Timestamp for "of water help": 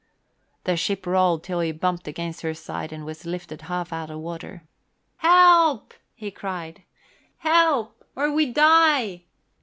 4.09-5.93